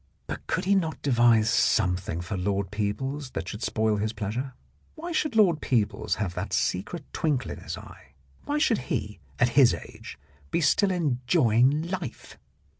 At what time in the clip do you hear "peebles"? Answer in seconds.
2.71-3.29, 5.61-6.15